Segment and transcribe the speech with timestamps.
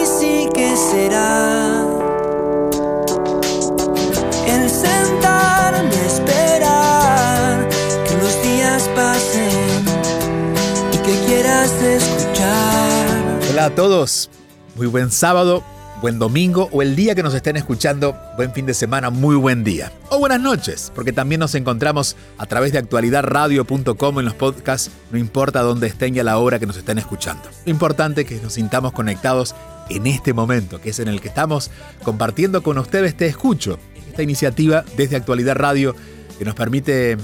[0.75, 1.85] será.
[4.47, 7.69] El sentarme a esperar
[8.07, 9.83] que los días pasen
[10.93, 13.39] y que quieras escuchar.
[13.51, 14.29] Hola a todos,
[14.75, 15.63] muy buen sábado,
[16.01, 19.63] buen domingo o el día que nos estén escuchando, buen fin de semana, muy buen
[19.63, 19.91] día.
[20.09, 25.17] O buenas noches, porque también nos encontramos a través de actualidadradio.com en los podcasts, no
[25.17, 27.43] importa dónde estén y a la hora que nos estén escuchando.
[27.65, 29.53] Lo importante es que nos sintamos conectados
[29.95, 31.69] en este momento, que es en el que estamos
[32.03, 35.95] compartiendo con ustedes Te Escucho, esta iniciativa desde Actualidad Radio
[36.37, 37.17] que nos permite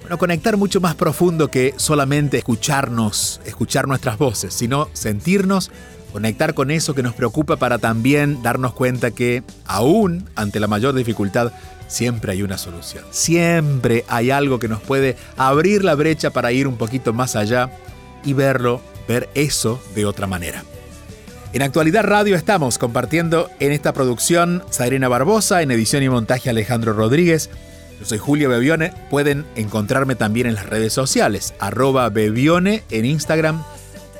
[0.00, 5.70] bueno, conectar mucho más profundo que solamente escucharnos, escuchar nuestras voces, sino sentirnos,
[6.12, 10.94] conectar con eso que nos preocupa para también darnos cuenta que aún ante la mayor
[10.94, 11.52] dificultad
[11.88, 13.04] siempre hay una solución.
[13.10, 17.70] Siempre hay algo que nos puede abrir la brecha para ir un poquito más allá
[18.24, 20.64] y verlo, ver eso de otra manera.
[21.54, 26.94] En Actualidad Radio estamos compartiendo en esta producción Sairena Barbosa, en edición y montaje Alejandro
[26.94, 27.48] Rodríguez.
[28.00, 33.62] Yo soy Julio Bebione, pueden encontrarme también en las redes sociales, arroba Bebione en Instagram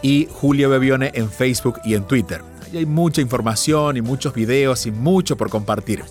[0.00, 2.41] y Julio Bebione en Facebook y en Twitter.
[2.66, 6.04] Ahí hay mucha información y muchos videos y mucho por compartir.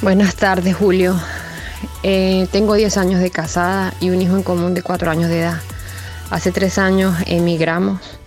[0.00, 1.20] Buenas tardes, Julio.
[2.02, 5.40] Eh, tengo 10 años de casada y un hijo en común de 4 años de
[5.40, 5.60] edad.
[6.30, 8.17] Hace 3 años emigramos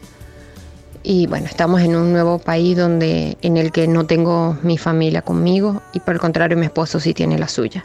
[1.04, 5.22] y bueno, estamos en un nuevo país donde en el que no tengo mi familia
[5.22, 7.84] conmigo y por el contrario mi esposo sí tiene la suya.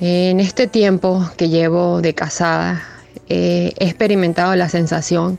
[0.00, 2.82] En este tiempo que llevo de casada
[3.28, 5.38] eh, he experimentado la sensación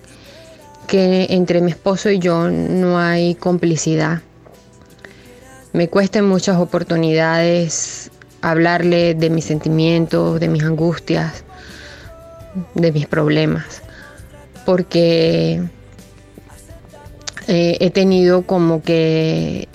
[0.87, 4.21] que entre mi esposo y yo no hay complicidad.
[5.73, 11.43] Me cuesta muchas oportunidades hablarle de mis sentimientos, de mis angustias,
[12.73, 13.81] de mis problemas,
[14.65, 15.61] porque
[17.47, 19.67] eh, he tenido como que eh,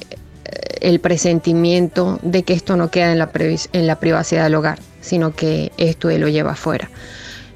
[0.81, 6.10] el presentimiento de que esto no queda en la, privacidad del hogar, sino que esto
[6.10, 6.91] él lo lleva afuera.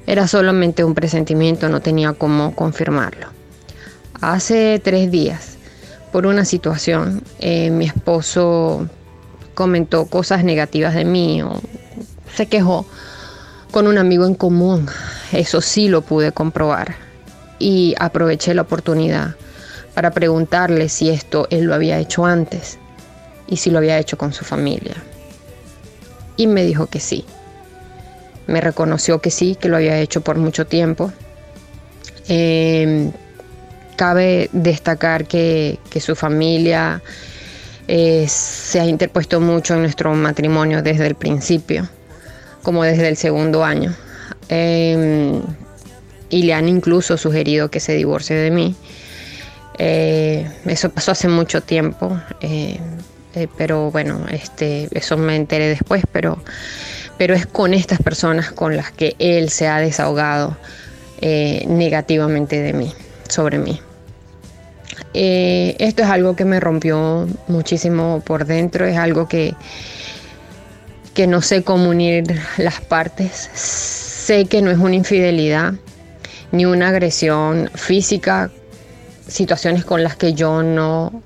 [0.07, 3.27] Era solamente un presentimiento, no tenía cómo confirmarlo.
[4.19, 5.57] Hace tres días,
[6.11, 8.87] por una situación, eh, mi esposo
[9.53, 11.61] comentó cosas negativas de mí o
[12.35, 12.85] se quejó
[13.71, 14.87] con un amigo en común.
[15.31, 16.95] Eso sí lo pude comprobar
[17.57, 19.35] y aproveché la oportunidad
[19.93, 22.77] para preguntarle si esto él lo había hecho antes
[23.47, 24.95] y si lo había hecho con su familia.
[26.37, 27.25] Y me dijo que sí.
[28.47, 31.11] Me reconoció que sí, que lo había hecho por mucho tiempo.
[32.27, 33.11] Eh,
[33.95, 37.01] cabe destacar que, que su familia
[37.87, 41.89] eh, se ha interpuesto mucho en nuestro matrimonio desde el principio,
[42.63, 43.93] como desde el segundo año.
[44.49, 45.41] Eh,
[46.29, 48.75] y le han incluso sugerido que se divorcie de mí.
[49.83, 52.77] Eh, eso pasó hace mucho tiempo, eh,
[53.33, 56.37] eh, pero bueno, este, eso me enteré después, pero,
[57.17, 60.55] pero es con estas personas con las que él se ha desahogado
[61.19, 62.93] negativamente de mí,
[63.27, 63.79] sobre mí.
[65.13, 69.55] Esto es algo que me rompió muchísimo por dentro, es algo que,
[71.15, 73.49] que no sé cómo unir las partes.
[73.53, 75.73] Sé que no es una infidelidad
[76.51, 78.51] ni una agresión física,
[79.31, 81.23] situaciones con las que yo no,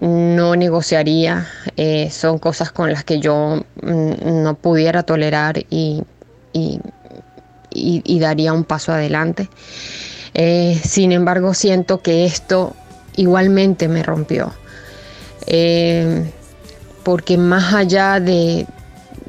[0.00, 6.02] no negociaría, eh, son cosas con las que yo mm, no pudiera tolerar y,
[8.18, 9.48] daría un paso adelante.
[10.34, 12.74] Eh, sin embargo, siento que esto
[13.16, 14.52] igualmente me rompió.
[15.46, 16.30] Eh,
[17.02, 18.66] porque más allá de,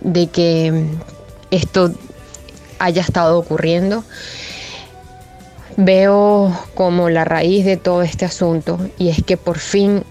[0.01, 0.85] de que
[1.49, 1.91] esto
[2.79, 4.03] haya estado ocurriendo,
[5.77, 10.03] veo como la raíz de todo este asunto y es que por fin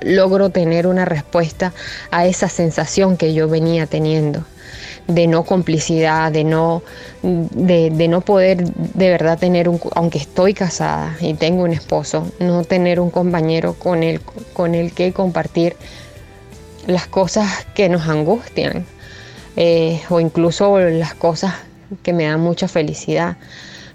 [0.00, 1.72] logro tener una respuesta
[2.10, 4.44] a esa sensación que yo venía teniendo
[5.08, 6.82] de no complicidad, de no,
[7.22, 12.62] de, no poder de verdad tener un, aunque estoy casada y tengo un esposo, no
[12.62, 14.20] tener un compañero con el,
[14.52, 15.76] con el que compartir
[16.86, 18.84] las cosas que nos angustian
[19.56, 21.54] eh, o incluso las cosas
[22.02, 23.38] que me dan mucha felicidad.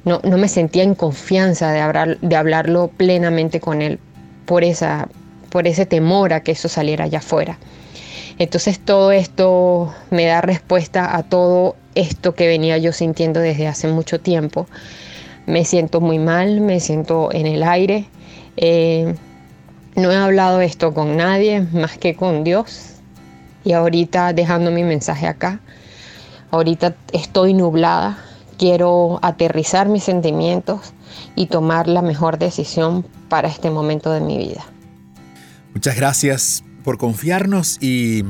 [0.06, 4.00] No, no me sentía en confianza de, hablar, de hablarlo plenamente con él
[4.46, 5.08] por, esa,
[5.50, 7.58] por ese temor a que eso saliera allá afuera.
[8.40, 13.88] Entonces todo esto me da respuesta a todo esto que venía yo sintiendo desde hace
[13.88, 14.68] mucho tiempo.
[15.46, 18.06] Me siento muy mal, me siento en el aire.
[18.58, 19.14] Eh,
[19.96, 22.96] no he hablado esto con nadie más que con Dios.
[23.64, 25.60] Y ahorita dejando mi mensaje acá,
[26.52, 28.18] ahorita estoy nublada.
[28.64, 30.94] Quiero aterrizar mis sentimientos
[31.36, 34.64] y tomar la mejor decisión para este momento de mi vida.
[35.74, 38.24] Muchas gracias por confiarnos y,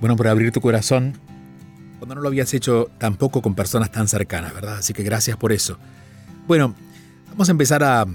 [0.00, 1.20] bueno, por abrir tu corazón
[1.98, 4.78] cuando no lo habías hecho tampoco con personas tan cercanas, ¿verdad?
[4.78, 5.76] Así que gracias por eso.
[6.46, 6.74] Bueno,
[7.28, 8.06] vamos a empezar a,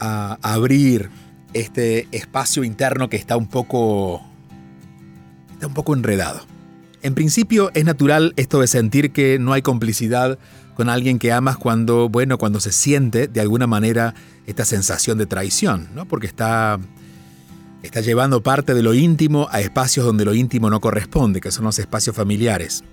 [0.00, 1.10] abrir
[1.52, 4.20] este espacio interno que está un poco
[5.52, 6.40] está un poco enredado.
[7.02, 10.40] En principio es natural esto de sentir que no hay complicidad
[10.78, 14.14] con alguien que amas cuando, bueno, cuando se siente de alguna manera
[14.46, 16.06] esta sensación de traición, ¿no?
[16.06, 16.78] Porque está
[17.82, 21.64] está llevando parte de lo íntimo a espacios donde lo íntimo no corresponde, que son
[21.64, 22.84] los espacios familiares.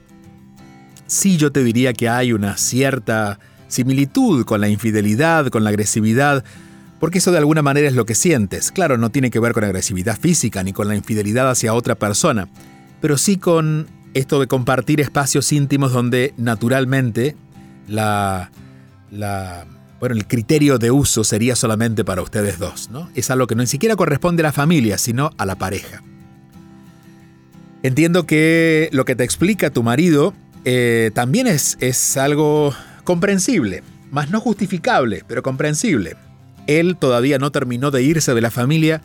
[1.06, 3.38] Sí, yo te diría que hay una cierta
[3.68, 6.44] similitud con la infidelidad, con la agresividad,
[7.00, 8.72] porque eso de alguna manera es lo que sientes.
[8.72, 12.48] Claro, no tiene que ver con agresividad física ni con la infidelidad hacia otra persona,
[13.00, 13.86] pero sí con
[14.16, 17.36] esto de compartir espacios íntimos donde naturalmente
[17.88, 18.52] la,
[19.12, 19.66] la
[20.00, 23.10] bueno, el criterio de uso sería solamente para ustedes dos, ¿no?
[23.16, 26.04] Es algo que no ni siquiera corresponde a la familia, sino a la pareja.
[27.82, 30.34] Entiendo que lo que te explica tu marido
[30.66, 32.74] eh, también es, es algo
[33.04, 36.16] comprensible, más no justificable, pero comprensible.
[36.68, 39.02] Él todavía no terminó de irse de la familia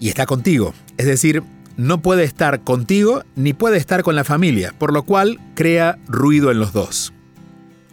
[0.00, 0.74] y está contigo.
[0.96, 1.42] Es decir,
[1.76, 6.50] no puede estar contigo ni puede estar con la familia, por lo cual crea ruido
[6.50, 7.12] en los dos.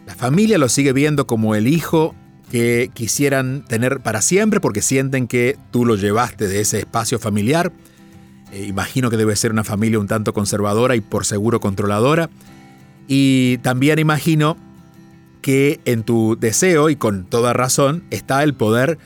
[0.06, 2.14] La familia lo sigue viendo como el hijo
[2.50, 7.72] que quisieran tener para siempre porque sienten que tú lo llevaste de ese espacio familiar.
[8.52, 12.30] Eh, imagino que debe ser una familia un tanto conservadora y por seguro controladora.
[13.08, 14.56] Y también imagino
[15.42, 18.98] que en tu deseo y con toda razón está el poder,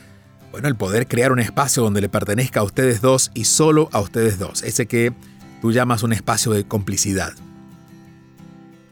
[0.53, 4.01] bueno, el poder crear un espacio donde le pertenezca a ustedes dos y solo a
[4.01, 5.15] ustedes dos, ese que
[5.63, 7.33] tú llamas un espacio de complicidad.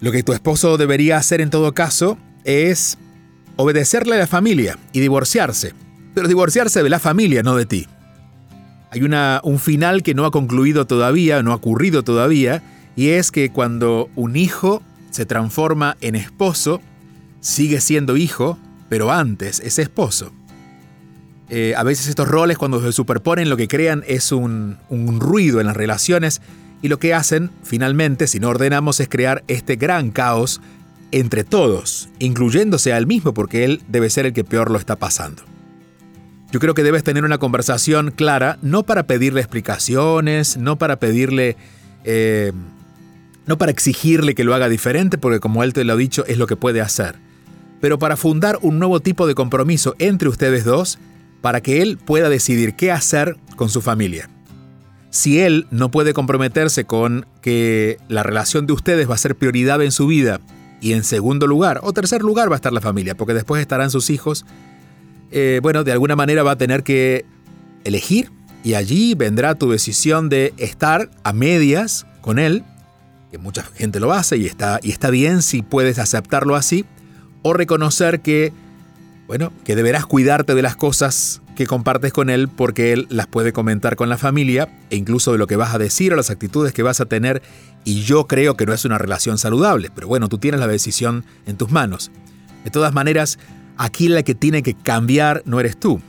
[0.01, 2.99] Lo que tu esposo debería hacer en todo caso es
[3.57, 5.75] obedecerle a la familia y divorciarse,
[6.15, 7.87] pero divorciarse de la familia, no de ti.
[8.91, 12.63] Hay una, un final que no ha concluido todavía, no ha ocurrido todavía,
[12.97, 16.81] y es que cuando un hijo se transforma en esposo,
[17.41, 18.57] sigue siendo hijo,
[18.89, 20.33] pero antes es esposo.
[21.51, 25.61] Eh, a veces estos roles cuando se superponen lo que crean es un, un ruido
[25.61, 26.41] en las relaciones
[26.83, 30.61] y lo que hacen, finalmente, si no ordenamos, es crear este gran caos
[31.11, 34.97] entre todos, incluyéndose a él mismo, porque él debe ser el que peor lo está
[34.97, 35.43] pasando.
[36.51, 41.57] Yo creo que debes tener una conversación clara, no para pedirle explicaciones, no para pedirle...
[42.05, 42.53] Eh,
[43.47, 46.37] no para exigirle que lo haga diferente, porque como él te lo ha dicho, es
[46.37, 47.17] lo que puede hacer,
[47.81, 50.99] pero para fundar un nuevo tipo de compromiso entre ustedes dos,
[51.41, 54.29] para que él pueda decidir qué hacer con su familia.
[55.11, 59.83] Si él no puede comprometerse con que la relación de ustedes va a ser prioridad
[59.83, 60.41] en su vida
[60.81, 63.91] y en segundo lugar o tercer lugar va a estar la familia, porque después estarán
[63.91, 64.45] sus hijos,
[65.31, 67.25] eh, bueno, de alguna manera va a tener que
[67.85, 68.31] elegir
[68.63, 72.65] y allí vendrá tu decisión de estar a medias con él,
[73.31, 76.85] que mucha gente lo hace y está, y está bien si puedes aceptarlo así,
[77.43, 78.53] o reconocer que,
[79.27, 83.53] bueno, que deberás cuidarte de las cosas que compartes con él porque él las puede
[83.53, 86.73] comentar con la familia e incluso de lo que vas a decir o las actitudes
[86.73, 87.43] que vas a tener
[87.85, 91.25] y yo creo que no es una relación saludable, pero bueno, tú tienes la decisión
[91.47, 92.11] en tus manos.
[92.65, 93.39] De todas maneras,
[93.77, 96.01] aquí la que tiene que cambiar no eres tú,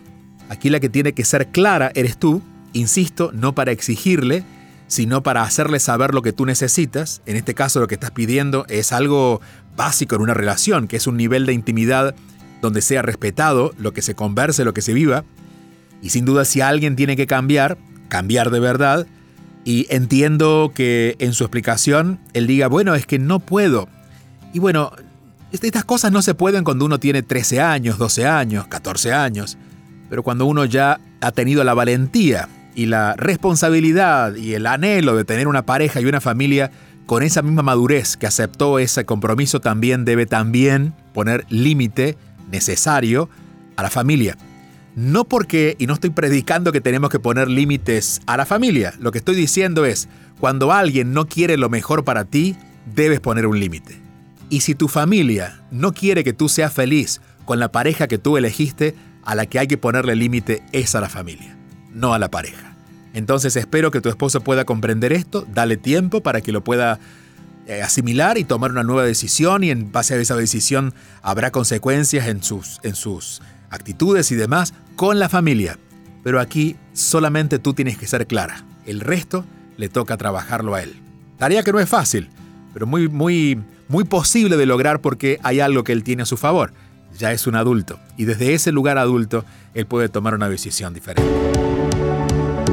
[0.49, 2.41] Aquí la que tiene que ser clara eres tú,
[2.73, 4.43] insisto, no para exigirle,
[4.87, 7.21] sino para hacerle saber lo que tú necesitas.
[7.27, 9.41] En este caso lo que estás pidiendo es algo
[9.77, 12.15] básico en una relación, que es un nivel de intimidad
[12.63, 15.23] donde sea respetado lo que se converse, lo que se viva.
[16.01, 17.77] Y sin duda si alguien tiene que cambiar,
[18.07, 19.07] cambiar de verdad,
[19.65, 23.89] y entiendo que en su explicación él diga, bueno, es que no puedo.
[24.53, 24.91] Y bueno,
[25.51, 29.57] estas cosas no se pueden cuando uno tiene 13 años, 12 años, 14 años,
[30.09, 35.25] pero cuando uno ya ha tenido la valentía y la responsabilidad y el anhelo de
[35.25, 36.71] tener una pareja y una familia
[37.05, 42.17] con esa misma madurez que aceptó ese compromiso también debe también poner límite
[42.51, 43.29] necesario
[43.75, 44.37] a la familia.
[44.95, 49.11] No porque, y no estoy predicando que tenemos que poner límites a la familia, lo
[49.11, 52.55] que estoy diciendo es, cuando alguien no quiere lo mejor para ti,
[52.95, 54.01] debes poner un límite.
[54.49, 58.37] Y si tu familia no quiere que tú seas feliz con la pareja que tú
[58.37, 61.55] elegiste, a la que hay que ponerle límite es a la familia,
[61.93, 62.75] no a la pareja.
[63.13, 66.99] Entonces espero que tu esposo pueda comprender esto, dale tiempo para que lo pueda
[67.67, 72.27] eh, asimilar y tomar una nueva decisión y en base a esa decisión habrá consecuencias
[72.27, 75.77] en sus, en sus actitudes y demás con la familia.
[76.23, 78.65] Pero aquí solamente tú tienes que ser clara.
[78.85, 79.45] El resto
[79.77, 80.95] le toca trabajarlo a él.
[81.37, 82.29] Tarea que no es fácil,
[82.73, 86.37] pero muy, muy, muy posible de lograr porque hay algo que él tiene a su
[86.37, 86.73] favor.
[87.17, 91.23] Ya es un adulto y desde ese lugar adulto él puede tomar una decisión diferente.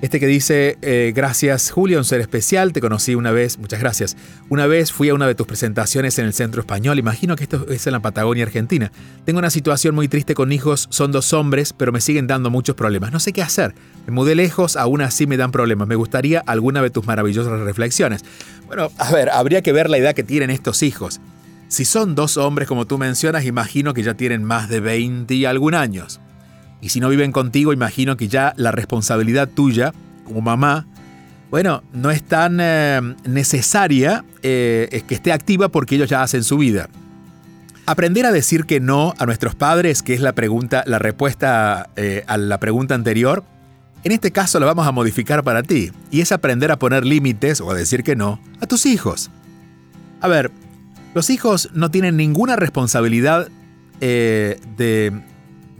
[0.00, 4.16] Este que dice, eh, gracias Julio, un ser especial, te conocí una vez, muchas gracias.
[4.48, 7.66] Una vez fui a una de tus presentaciones en el Centro Español, imagino que esto
[7.68, 8.92] es en la Patagonia Argentina.
[9.24, 12.76] Tengo una situación muy triste con hijos, son dos hombres, pero me siguen dando muchos
[12.76, 13.10] problemas.
[13.10, 13.74] No sé qué hacer.
[14.06, 15.88] Me mudé lejos, aún así me dan problemas.
[15.88, 18.24] Me gustaría alguna de tus maravillosas reflexiones.
[18.68, 21.20] Bueno, a ver, habría que ver la edad que tienen estos hijos.
[21.66, 25.44] Si son dos hombres como tú mencionas, imagino que ya tienen más de 20 y
[25.44, 26.20] algún años.
[26.80, 29.92] Y si no viven contigo, imagino que ya la responsabilidad tuya
[30.24, 30.86] como mamá,
[31.50, 36.58] bueno, no es tan eh, necesaria eh, que esté activa porque ellos ya hacen su
[36.58, 36.88] vida.
[37.86, 42.22] Aprender a decir que no a nuestros padres, que es la pregunta, la respuesta eh,
[42.26, 43.44] a la pregunta anterior,
[44.04, 45.90] en este caso la vamos a modificar para ti.
[46.10, 49.30] Y es aprender a poner límites o a decir que no a tus hijos.
[50.20, 50.50] A ver,
[51.14, 53.48] los hijos no tienen ninguna responsabilidad
[54.00, 54.58] de,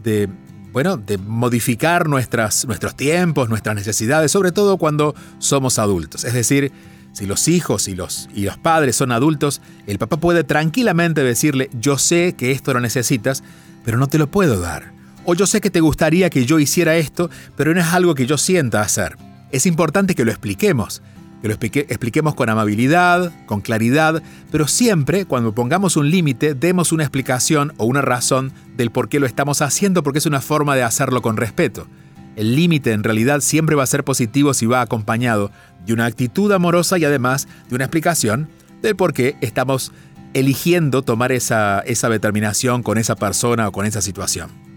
[0.03, 0.29] de
[0.71, 6.23] bueno, de modificar nuestras, nuestros tiempos, nuestras necesidades, sobre todo cuando somos adultos.
[6.25, 6.71] Es decir,
[7.13, 11.69] si los hijos y los, y los padres son adultos, el papá puede tranquilamente decirle,
[11.73, 13.43] yo sé que esto lo necesitas,
[13.83, 14.93] pero no te lo puedo dar.
[15.25, 18.25] O yo sé que te gustaría que yo hiciera esto, pero no es algo que
[18.25, 19.17] yo sienta hacer.
[19.51, 21.01] Es importante que lo expliquemos,
[21.41, 27.03] que lo expliquemos con amabilidad, con claridad, pero siempre cuando pongamos un límite demos una
[27.03, 30.83] explicación o una razón del por qué lo estamos haciendo porque es una forma de
[30.83, 31.87] hacerlo con respeto.
[32.35, 35.51] El límite en realidad siempre va a ser positivo si va acompañado
[35.85, 38.49] de una actitud amorosa y además de una explicación
[38.81, 39.91] del por qué estamos
[40.33, 44.68] eligiendo tomar esa, esa determinación con esa persona o con esa situación.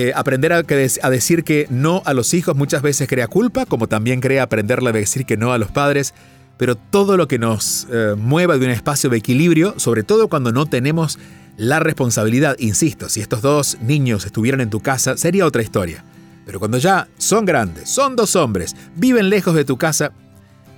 [0.00, 0.62] Eh, aprender a,
[1.10, 4.92] decir que no a los hijos muchas veces crea culpa, como también crea aprenderle a
[4.92, 6.14] decir que no a los padres,
[6.56, 10.52] pero todo lo que nos eh, mueva de un espacio de equilibrio, sobre todo cuando
[10.52, 11.18] no tenemos
[11.56, 16.04] la responsabilidad, insisto, si estos dos niños estuvieran en tu casa, sería otra historia.
[16.46, 20.12] Pero cuando ya son grandes, son dos hombres, viven lejos de tu casa,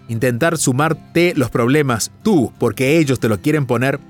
[0.09, 4.01] intentar sumarte los problemas tú porque ellos te lo quieren poner,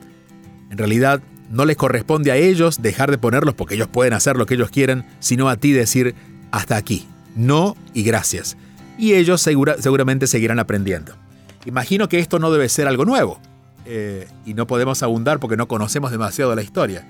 [0.70, 1.20] en realidad
[1.50, 4.71] no les corresponde a ellos dejar de ponerlos porque ellos pueden hacer lo que ellos
[4.71, 6.14] quieren, sino a ti decir
[6.50, 8.57] hasta aquí, no y gracias.
[8.97, 11.14] Y ellos seguramente seguirán aprendiendo.
[11.66, 13.40] Imagino que esto no debe ser algo nuevo.
[13.87, 17.07] Eh, y no podemos abundar porque no conocemos demasiado la historia.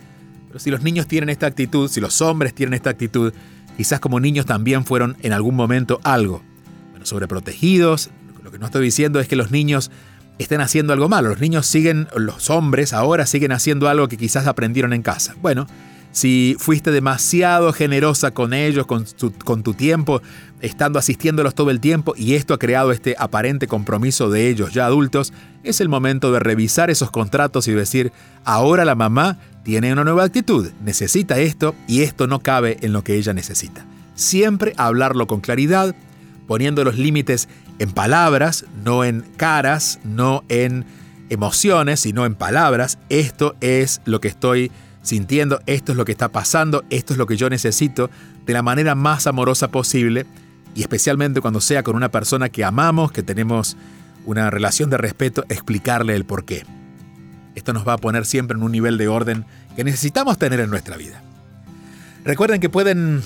[0.48, 3.32] Pero si los niños tienen esta actitud, si los hombres tienen esta actitud,
[3.76, 6.42] quizás como niños también fueron en algún momento algo.
[6.90, 8.10] Bueno, sobreprotegidos.
[8.42, 9.90] Lo que no estoy diciendo es que los niños
[10.42, 11.28] estén haciendo algo malo.
[11.28, 15.34] Los niños siguen, los hombres ahora siguen haciendo algo que quizás aprendieron en casa.
[15.40, 15.66] Bueno,
[16.12, 20.22] si fuiste demasiado generosa con ellos, con tu, con tu tiempo,
[20.60, 24.86] estando asistiéndolos todo el tiempo y esto ha creado este aparente compromiso de ellos ya
[24.86, 25.32] adultos,
[25.62, 28.12] es el momento de revisar esos contratos y decir,
[28.44, 33.04] ahora la mamá tiene una nueva actitud, necesita esto y esto no cabe en lo
[33.04, 33.84] que ella necesita.
[34.14, 35.94] Siempre hablarlo con claridad,
[36.46, 37.48] poniendo los límites
[37.80, 40.84] en palabras, no en caras, no en
[41.30, 42.98] emociones, sino en palabras.
[43.08, 44.70] Esto es lo que estoy
[45.02, 48.10] sintiendo, esto es lo que está pasando, esto es lo que yo necesito,
[48.44, 50.26] de la manera más amorosa posible,
[50.74, 53.78] y especialmente cuando sea con una persona que amamos, que tenemos
[54.26, 56.66] una relación de respeto, explicarle el por qué.
[57.54, 60.68] Esto nos va a poner siempre en un nivel de orden que necesitamos tener en
[60.68, 61.22] nuestra vida.
[62.26, 63.22] Recuerden que pueden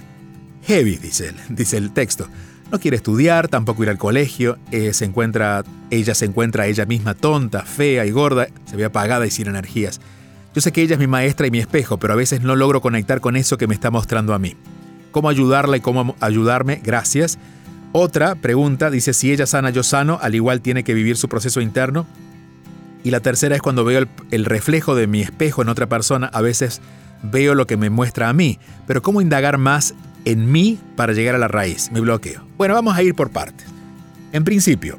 [0.64, 2.28] heavy, dice, él, dice el texto.
[2.70, 4.58] No quiere estudiar, tampoco ir al colegio.
[4.70, 9.26] Eh, se encuentra, ella se encuentra ella misma tonta, fea y gorda, se ve apagada
[9.26, 10.00] y sin energías.
[10.54, 12.80] Yo sé que ella es mi maestra y mi espejo, pero a veces no logro
[12.80, 14.56] conectar con eso que me está mostrando a mí.
[15.10, 16.80] ¿Cómo ayudarla y cómo ayudarme?
[16.82, 17.38] Gracias.
[17.92, 21.60] Otra pregunta dice, si ella sana, yo sano, al igual tiene que vivir su proceso
[21.60, 22.06] interno.
[23.04, 26.40] Y la tercera es cuando veo el, reflejo de mi espejo en otra persona, a
[26.40, 26.80] veces
[27.22, 31.34] veo lo que me muestra a mí, pero ¿cómo indagar más en mí para llegar
[31.34, 31.90] a la raíz?
[31.92, 32.46] Me bloqueo.
[32.56, 33.66] Bueno, vamos a ir por partes.
[34.32, 34.98] En principio,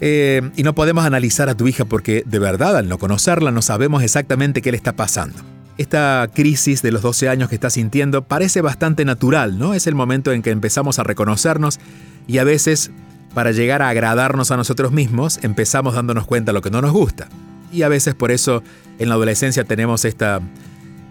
[0.00, 3.62] eh, y no podemos analizar a tu hija porque de verdad al no conocerla no
[3.62, 5.38] sabemos exactamente qué le está pasando.
[5.78, 9.74] Esta crisis de los 12 años que está sintiendo parece bastante natural, ¿no?
[9.74, 11.80] Es el momento en que empezamos a reconocernos
[12.26, 12.90] y a veces
[13.34, 16.92] para llegar a agradarnos a nosotros mismos, empezamos dándonos cuenta de lo que no nos
[16.92, 17.28] gusta.
[17.72, 18.62] Y a veces por eso
[18.98, 20.40] en la adolescencia tenemos esta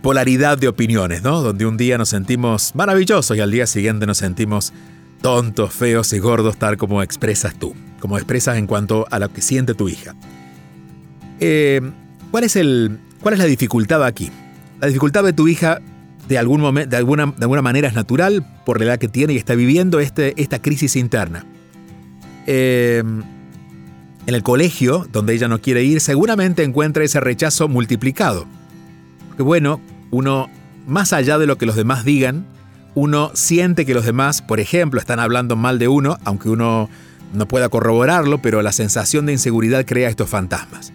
[0.02, 1.41] polaridad de opiniones, ¿no?
[1.41, 4.74] Donde un día nos sentimos maravillosos y al día siguiente nos sentimos
[5.21, 9.41] tontos, feos y gordos, tal como expresas tú, como expresas en cuanto a lo que
[9.41, 10.15] siente tu hija.
[11.39, 11.82] Eh,
[12.30, 14.32] ¿cuál, es el, ¿Cuál es la dificultad aquí?
[14.81, 15.79] La dificultad de tu hija
[16.27, 20.59] de, alguna manera es natural por la edad que tiene y está viviendo este, esta
[20.59, 21.45] crisis interna.
[22.47, 23.21] Em,
[24.25, 28.47] en el colegio, donde ella no quiere ir, seguramente encuentra ese rechazo multiplicado.
[29.27, 30.49] Porque bueno, uno,
[30.87, 32.47] más allá de lo que los demás digan,
[32.95, 36.89] uno siente que los demás, por ejemplo, están hablando mal de uno, aunque uno
[37.33, 40.91] no pueda corroborarlo, pero la sensación de inseguridad crea estos fantasmas.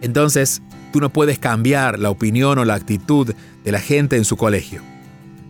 [0.00, 0.62] Entonces,
[0.92, 4.82] tú no puedes cambiar la opinión o la actitud de la gente en su colegio.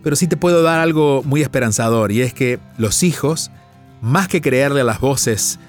[0.03, 3.51] Pero sí te puedo dar algo muy esperanzador, y es que los hijos
[4.01, 5.59] más que creerle a las voces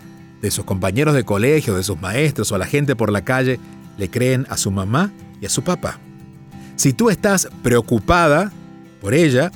[0.41, 3.61] de sus compañeros de colegio, de sus maestros o a la gente por la calle,
[3.99, 5.99] le creen a su mamá y a su papá.
[6.77, 8.51] Si tú estás preocupada
[9.01, 9.53] por ella,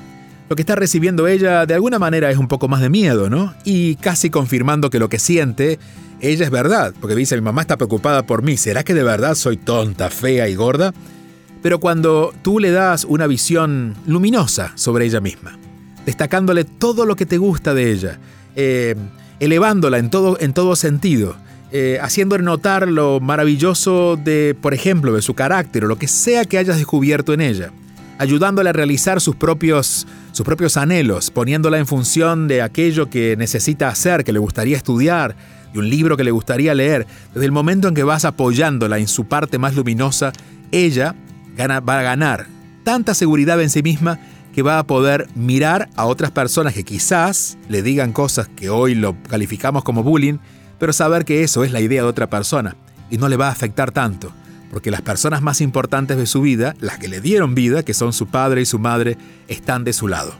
[0.48, 3.54] lo que está recibiendo ella de alguna manera es un poco más de miedo, ¿no?
[3.64, 5.78] Y casi confirmando que lo que siente
[6.20, 9.34] ella es verdad, porque dice, mi mamá está preocupada por mí, ¿será que de verdad
[9.34, 10.94] soy tonta, fea y gorda?
[11.62, 15.58] Pero cuando tú le das una visión luminosa sobre ella misma,
[16.06, 18.18] destacándole todo lo que te gusta de ella,
[18.54, 18.94] eh,
[19.40, 21.36] elevándola en todo, en sentido,
[21.72, 26.44] eh, haciéndole notar lo maravilloso de, por ejemplo, de su carácter o lo que sea
[26.44, 27.72] que hayas descubierto en ella.
[28.18, 30.06] ayudándola a realizar sus propios,
[30.36, 35.34] sus propios anhelos, poniéndola en función de aquello que necesita hacer, que le gustaría estudiar,
[35.72, 37.06] de un libro que le gustaría leer.
[37.32, 40.34] Desde el momento en que vas apoyándola en su parte más luminosa,
[40.72, 41.14] ella
[41.58, 42.48] va a ganar
[42.84, 44.18] tanta seguridad en sí misma
[44.54, 48.94] que va a poder mirar a otras personas que quizás le digan cosas que hoy
[48.94, 50.36] lo calificamos como bullying,
[50.78, 52.76] pero saber que eso es la idea de otra persona
[53.10, 54.34] y no le va a afectar tanto,
[54.70, 58.12] porque las personas más importantes de su vida, las que le dieron vida, que son
[58.12, 59.16] su padre y su madre,
[59.48, 60.34] están de su lado.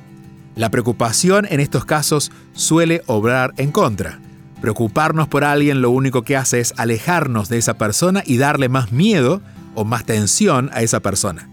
[0.55, 4.21] La preocupación en estos casos suele obrar en contra.
[4.61, 8.93] Preocuparnos por alguien lo único que hace es alejarnos de esa persona y darle más
[8.93, 9.43] miedo
[9.75, 11.49] o más tensión a esa persona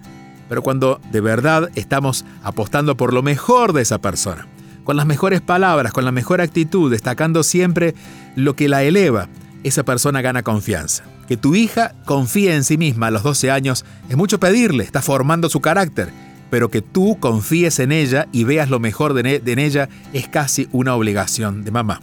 [0.54, 4.48] pero cuando de verdad estamos apostando por lo mejor de esa persona,
[4.84, 7.96] con las mejores palabras, con la mejor actitud, destacando siempre
[8.36, 9.30] lo que la eleva,
[9.64, 11.06] esa persona gana confianza.
[11.28, 15.02] Que tu hija confíe en sí misma a los 12 años es mucho pedirle, está
[15.02, 16.10] formando su carácter,
[16.50, 20.68] pero que tú confíes en ella y veas lo mejor de, en ella es casi
[20.72, 22.02] una obligación de mamá.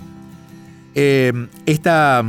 [0.95, 1.33] Eh,
[1.67, 2.25] esta,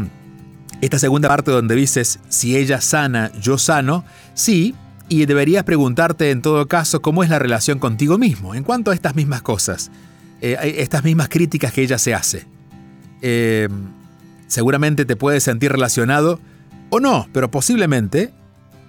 [0.82, 4.75] esta segunda parte donde dices, si ella sana, yo sano, sí,
[5.12, 8.93] y deberías preguntarte en todo caso cómo es la relación contigo mismo en cuanto a
[8.93, 9.91] estas mismas cosas,
[10.41, 12.45] eh, estas mismas críticas que ella se hace.
[13.21, 13.67] Eh,
[14.47, 16.39] seguramente te puedes sentir relacionado
[16.91, 18.32] o no, pero posiblemente,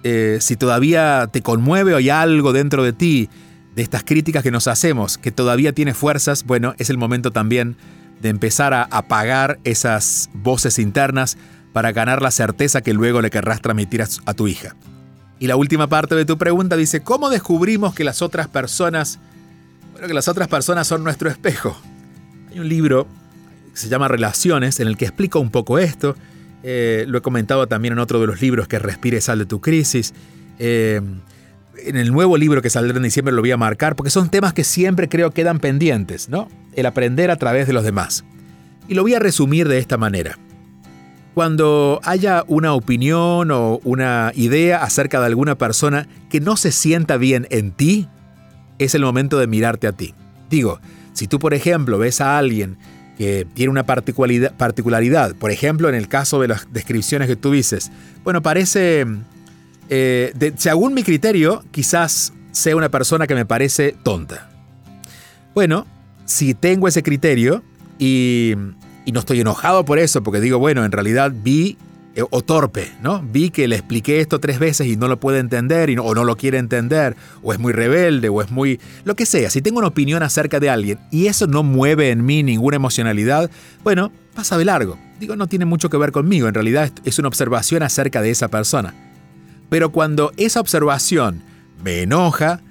[0.03, 3.29] eh, si todavía te conmueve o hay algo dentro de ti
[3.75, 7.77] de estas críticas que nos hacemos, que todavía tiene fuerzas, bueno, es el momento también
[8.21, 11.37] de empezar a apagar esas voces internas
[11.71, 14.75] para ganar la certeza que luego le querrás transmitir a tu hija.
[15.39, 19.19] Y la última parte de tu pregunta dice, ¿cómo descubrimos que las otras personas,
[19.93, 21.75] bueno, que las otras personas son nuestro espejo?
[22.51, 23.07] Hay un libro
[23.71, 26.15] que se llama Relaciones en el que explica un poco esto.
[26.63, 29.59] Eh, lo he comentado también en otro de los libros que Respire sal de tu
[29.61, 30.13] crisis.
[30.59, 31.01] Eh,
[31.85, 34.53] en el nuevo libro que saldrá en diciembre lo voy a marcar porque son temas
[34.53, 36.47] que siempre creo quedan pendientes, ¿no?
[36.73, 38.23] El aprender a través de los demás.
[38.87, 40.37] Y lo voy a resumir de esta manera.
[41.33, 47.17] Cuando haya una opinión o una idea acerca de alguna persona que no se sienta
[47.17, 48.07] bien en ti,
[48.77, 50.13] es el momento de mirarte a ti.
[50.49, 50.79] Digo,
[51.13, 52.77] si tú por ejemplo ves a alguien
[53.17, 57.91] que tiene una particularidad, por ejemplo en el caso de las descripciones que tú dices,
[58.23, 59.05] bueno, parece,
[59.89, 64.49] eh, según mi criterio, quizás sea una persona que me parece tonta.
[65.53, 65.85] Bueno,
[66.25, 67.63] si tengo ese criterio
[67.99, 68.55] y
[69.11, 71.77] no estoy enojado por eso, porque digo, bueno, en realidad vi,
[72.29, 73.23] o torpe, ¿no?
[73.23, 76.23] Vi que le expliqué esto tres veces y no lo puede entender, y o no
[76.23, 78.79] lo quiere entender, o es muy rebelde, o es muy...
[79.03, 82.23] lo que sea, si tengo una opinión acerca de alguien y eso no mueve en
[82.23, 83.49] mí ninguna emocionalidad,
[83.83, 84.99] bueno, pasa de largo.
[85.19, 88.47] Digo, no tiene mucho que ver conmigo, en realidad es una observación acerca de esa
[88.47, 88.93] persona.
[89.69, 91.41] Pero cuando esa observación
[91.83, 92.61] me enoja,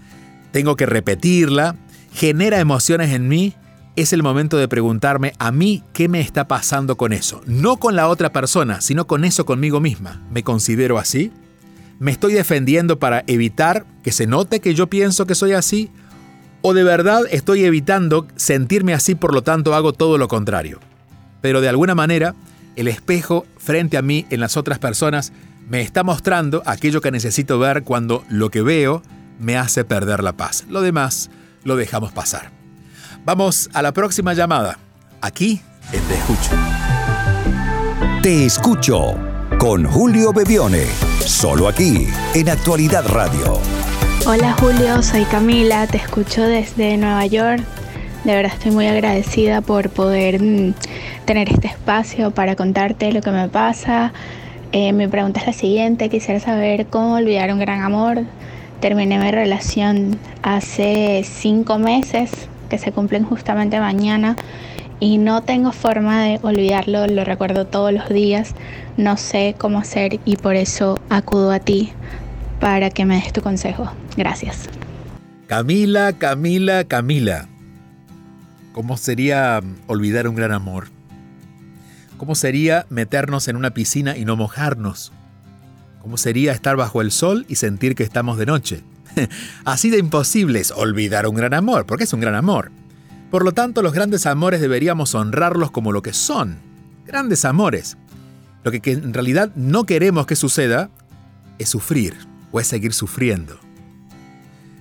[0.52, 1.74] tengo que repetirla,
[2.12, 3.54] genera emociones en mí,
[3.96, 7.42] es el momento de preguntarme a mí qué me está pasando con eso.
[7.46, 10.22] No con la otra persona, sino con eso conmigo misma.
[10.30, 11.30] ¿Me considero así?
[11.98, 15.90] ¿Me estoy defendiendo para evitar que se note que yo pienso que soy así?
[16.62, 20.80] ¿O de verdad estoy evitando sentirme así, por lo tanto hago todo lo contrario?
[21.40, 22.34] Pero de alguna manera,
[22.76, 25.32] el espejo frente a mí en las otras personas
[25.68, 29.02] me está mostrando aquello que necesito ver cuando lo que veo
[29.38, 30.64] me hace perder la paz.
[30.68, 31.30] Lo demás
[31.64, 32.61] lo dejamos pasar.
[33.24, 34.78] Vamos a la próxima llamada.
[35.20, 35.60] Aquí
[35.92, 36.50] en Te Escucho.
[38.20, 39.14] Te Escucho
[39.60, 40.86] con Julio Bebione.
[41.24, 43.60] Solo aquí en Actualidad Radio.
[44.26, 47.62] Hola Julio, soy Camila, te escucho desde Nueva York.
[48.24, 50.74] De verdad estoy muy agradecida por poder mm,
[51.24, 54.12] tener este espacio para contarte lo que me pasa.
[54.72, 58.24] Eh, mi pregunta es la siguiente, quisiera saber cómo olvidar un gran amor.
[58.80, 64.34] Terminé mi relación hace cinco meses que se cumplen justamente mañana
[64.98, 68.54] y no tengo forma de olvidarlo, lo recuerdo todos los días,
[68.96, 71.92] no sé cómo hacer y por eso acudo a ti
[72.60, 73.92] para que me des tu consejo.
[74.16, 74.70] Gracias.
[75.48, 77.46] Camila, Camila, Camila.
[78.72, 80.88] ¿Cómo sería olvidar un gran amor?
[82.16, 85.12] ¿Cómo sería meternos en una piscina y no mojarnos?
[86.00, 88.82] ¿Cómo sería estar bajo el sol y sentir que estamos de noche?
[89.64, 92.70] Así de imposible es olvidar un gran amor, porque es un gran amor.
[93.30, 96.58] Por lo tanto, los grandes amores deberíamos honrarlos como lo que son,
[97.06, 97.96] grandes amores.
[98.64, 100.90] Lo que en realidad no queremos que suceda
[101.58, 102.14] es sufrir
[102.52, 103.58] o es seguir sufriendo.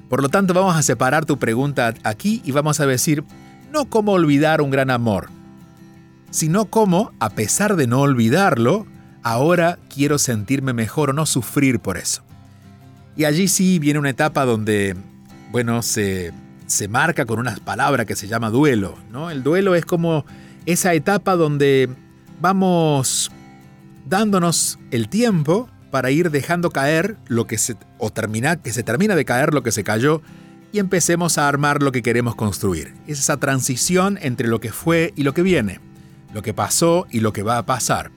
[0.09, 3.23] Por lo tanto, vamos a separar tu pregunta aquí y vamos a decir,
[3.71, 5.29] no cómo olvidar un gran amor,
[6.29, 8.85] sino cómo, a pesar de no olvidarlo,
[9.23, 12.23] ahora quiero sentirme mejor o no sufrir por eso.
[13.15, 14.95] Y allí sí viene una etapa donde
[15.51, 16.31] bueno, se,
[16.65, 18.97] se marca con una palabra que se llama duelo.
[19.11, 19.29] ¿no?
[19.29, 20.25] El duelo es como
[20.65, 21.89] esa etapa donde
[22.39, 23.31] vamos
[24.07, 29.15] dándonos el tiempo para ir dejando caer lo que se o termina, que se termina
[29.15, 30.21] de caer lo que se cayó
[30.71, 32.93] y empecemos a armar lo que queremos construir.
[33.07, 35.81] Es esa transición entre lo que fue y lo que viene,
[36.33, 38.11] lo que pasó y lo que va a pasar.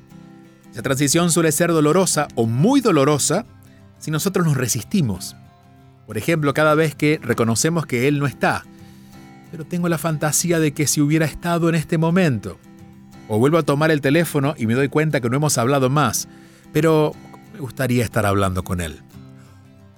[0.70, 3.44] Esa transición suele ser dolorosa o muy dolorosa
[4.04, 5.34] si nosotros nos resistimos.
[6.06, 8.62] Por ejemplo, cada vez que reconocemos que Él no está,
[9.50, 12.58] pero tengo la fantasía de que si hubiera estado en este momento,
[13.28, 16.28] o vuelvo a tomar el teléfono y me doy cuenta que no hemos hablado más,
[16.70, 17.14] pero
[17.54, 19.00] me gustaría estar hablando con Él.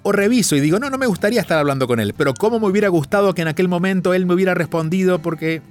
[0.05, 2.69] O reviso y digo, no, no me gustaría estar hablando con Él, pero cómo me
[2.69, 5.63] hubiera gustado que en aquel momento Él me hubiera respondido porque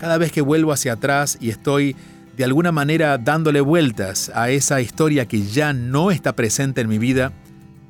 [0.00, 1.94] cada vez que vuelvo hacia atrás y estoy
[2.36, 6.98] de alguna manera dándole vueltas a esa historia que ya no está presente en mi
[6.98, 7.32] vida,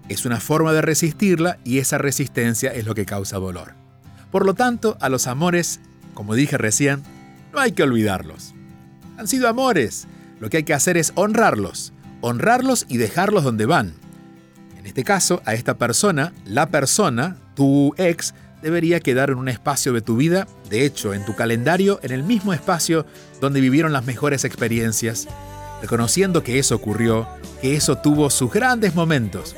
[0.09, 3.75] es una forma de resistirla y esa resistencia es lo que causa dolor.
[4.31, 5.81] Por lo tanto, a los amores,
[6.15, 7.03] como dije recién,
[7.53, 8.55] no hay que olvidarlos.
[9.19, 10.07] Han sido amores.
[10.41, 13.95] Lo que hay que hacer es honrarlos, honrarlos y dejarlos donde van.
[14.79, 19.93] En este caso, a esta persona, la persona, tu ex, debería quedar en un espacio
[19.93, 23.07] de tu vida, de hecho, en tu calendario, en el mismo espacio
[23.41, 25.27] donde vivieron las mejores experiencias,
[25.81, 27.29] reconociendo que eso ocurrió,
[27.63, 29.57] que eso tuvo sus grandes momentos,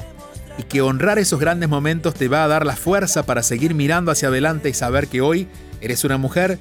[0.58, 4.10] y que honrar esos grandes momentos te va a dar la fuerza para seguir mirando
[4.10, 5.48] hacia adelante y saber que hoy
[5.80, 6.58] eres una mujer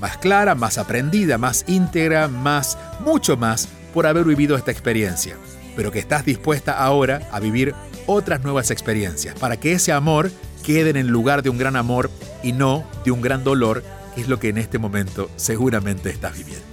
[0.00, 5.36] más clara, más aprendida, más íntegra, más, mucho más por haber vivido esta experiencia,
[5.76, 7.74] pero que estás dispuesta ahora a vivir
[8.06, 10.30] otras nuevas experiencias, para que ese amor
[10.64, 12.10] quede en el lugar de un gran amor
[12.42, 13.84] y no de un gran dolor,
[14.14, 16.69] que es lo que en este momento seguramente estás viviendo.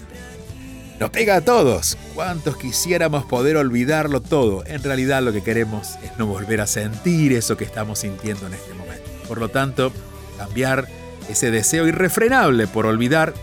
[0.99, 1.95] Nos pega a todos.
[2.15, 4.63] ¿Cuántos quisiéramos poder olvidarlo todo?
[4.65, 8.55] En realidad lo que queremos es no volver a sentir eso que estamos sintiendo en
[8.55, 9.03] este momento.
[9.27, 9.91] Por lo tanto,
[10.39, 10.87] cambiar
[11.29, 13.35] ese deseo irrefrenable por olvidar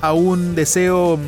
[0.00, 1.18] a un deseo